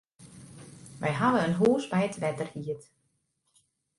[1.01, 2.83] Wy hawwe in hûs by it wetter hierd.